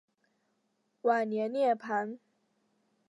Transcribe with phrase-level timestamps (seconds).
[1.03, 2.17] 晚年涅盘。